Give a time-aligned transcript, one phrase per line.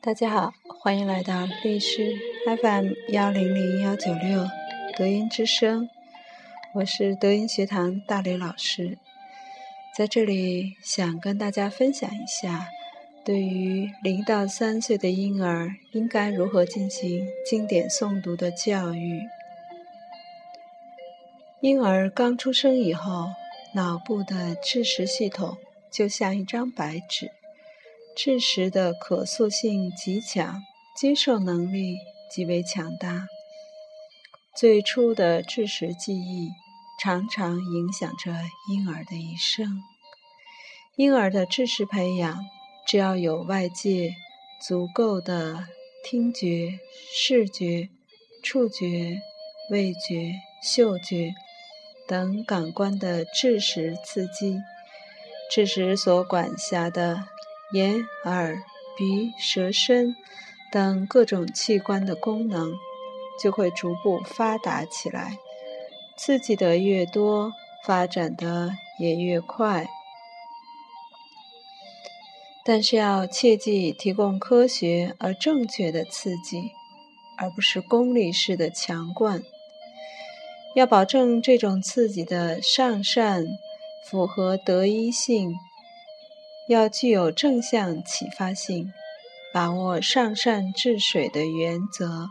[0.00, 2.14] 大家好，欢迎来到律师
[2.60, 4.48] FM 幺零零幺九六
[4.96, 5.88] 德音之声，
[6.74, 8.98] 我是德音学堂大雷老师，
[9.96, 12.66] 在这里想跟大家分享一下，
[13.24, 19.20] 对于零到三岁的婴儿应该如何进行经典诵读的教育。
[21.60, 23.28] 婴儿刚出生以后，
[23.74, 25.56] 脑部的知识系统
[25.92, 27.30] 就像一张白纸。
[28.14, 30.62] 知识的可塑性极强，
[30.96, 31.96] 接受能力
[32.30, 33.26] 极为强大。
[34.54, 36.50] 最初的知识记忆
[37.00, 38.32] 常常影响着
[38.70, 39.82] 婴儿的一生。
[40.96, 42.38] 婴儿的知识培养，
[42.86, 44.10] 只要有外界
[44.60, 45.66] 足够的
[46.04, 46.78] 听觉、
[47.14, 47.88] 视觉、
[48.42, 49.22] 触觉、
[49.70, 51.32] 味觉、嗅觉
[52.06, 54.58] 等感官的知识刺激，
[55.50, 57.24] 知识所管辖的。
[57.72, 58.62] 眼、耳、
[58.96, 60.14] 鼻、舌、身
[60.70, 62.72] 等各种器官的功能
[63.42, 65.38] 就会逐步发达起来，
[66.16, 67.52] 刺激的越多，
[67.84, 69.88] 发展的也越快。
[72.64, 76.70] 但是要切记提供科学而正确的刺激，
[77.36, 79.42] 而不是功利式的强灌。
[80.74, 83.44] 要保证这种刺激的上善
[84.06, 85.54] 符合德一性。
[86.68, 88.92] 要具有正向启发性，
[89.52, 92.28] 把握上善治水的原则，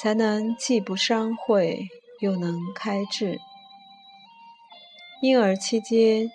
[0.00, 1.88] 才能既不伤慧，
[2.20, 3.38] 又能开智。
[5.20, 6.30] 婴儿期间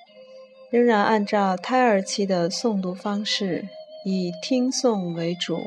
[0.69, 3.67] 仍然按照胎儿期的诵读方式，
[4.05, 5.61] 以听诵为主。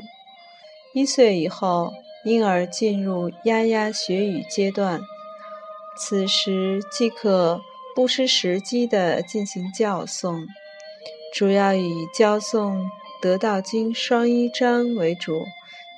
[0.93, 5.01] 一岁以后，婴儿进入牙牙学语阶段，
[5.97, 7.61] 此时即可
[7.95, 10.45] 不失时机地进行教诵。
[11.33, 12.77] 主要以教诵
[13.21, 15.45] 《得道经》双一章为主，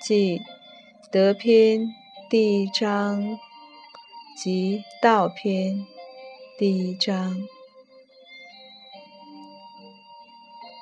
[0.04, 0.40] 即
[1.12, 1.82] 《德篇》
[2.30, 3.38] 第一章
[4.36, 5.76] 及《道篇》
[6.58, 7.38] 第一章。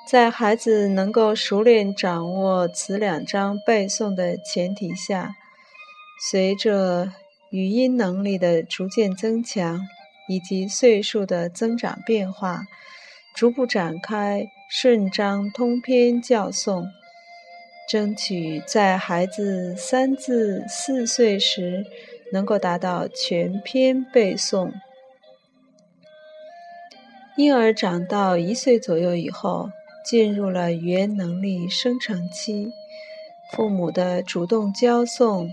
[0.08, 5.36] 在孩子能够熟练掌握此两章背诵的前提下，
[6.30, 7.12] 随着
[7.50, 9.86] 语音能力的逐渐增强
[10.28, 12.62] 以及岁数的增长变化。
[13.38, 16.88] 逐步展开顺章通篇教诵，
[17.88, 21.86] 争取在孩子三至四岁时
[22.32, 24.72] 能够达到全篇背诵。
[27.36, 29.70] 婴儿长到一岁左右以后，
[30.04, 32.72] 进入了语言能力生成期，
[33.52, 35.48] 父母的主动教诵，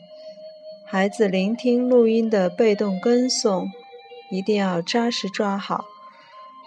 [0.88, 3.68] 孩子聆听录音的被动跟诵，
[4.32, 5.86] 一定要扎实抓好。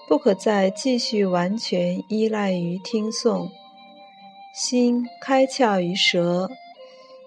[0.09, 3.51] 不可再继续完全依赖于听诵，
[4.55, 6.49] 心开窍于舌，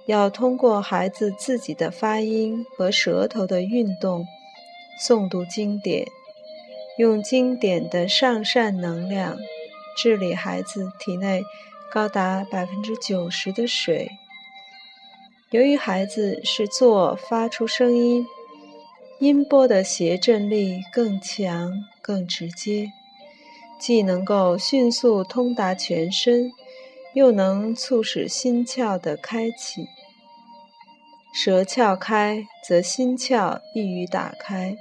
[0.07, 4.25] 要通过孩子自己的发音和舌头的运动
[4.99, 6.07] 诵读经典，
[6.97, 9.37] 用经典的上善能量
[9.95, 11.43] 治理孩子体内
[11.91, 14.09] 高达百分之九十的水。
[15.51, 18.25] 由于孩子是做发出声音。
[19.19, 22.91] 音波的谐振力更强、更直接，
[23.79, 26.51] 既能够迅速通达全身，
[27.13, 29.87] 又能促使心窍的开启。
[31.33, 34.75] 舌窍开，则心窍易于打开。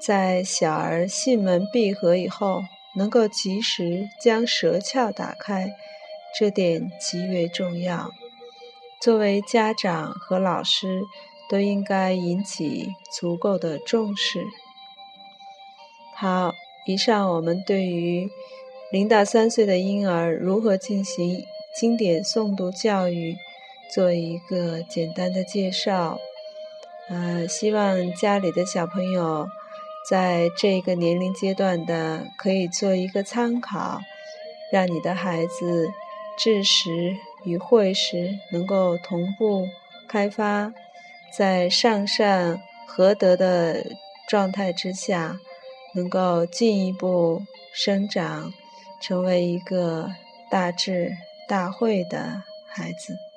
[0.00, 2.62] 在小儿囟门闭合以后，
[2.96, 5.74] 能够及时将舌窍打开，
[6.38, 8.10] 这点极为重要。
[9.00, 11.02] 作为家长和老师。
[11.50, 14.46] 都应该引起足够的重视。
[16.22, 16.54] 好，
[16.86, 18.30] 以上我们对于
[18.92, 21.44] 零到三岁的婴儿如何进行
[21.74, 23.36] 经典诵读教育
[23.92, 26.20] 做一个简单的介绍。
[27.08, 29.48] 呃，希望家里的小朋友
[30.08, 34.00] 在这个年龄阶段的可以做一个参考，
[34.70, 35.88] 让你的孩子
[36.38, 39.66] 知识与会识能够同步
[40.06, 40.72] 开发。
[41.36, 43.84] 在上善合德的
[44.28, 45.36] 状态之下，
[45.94, 47.42] 能够进一步
[47.72, 48.52] 生长，
[49.00, 50.10] 成为一个
[50.50, 51.12] 大智
[51.48, 53.31] 大慧的孩子。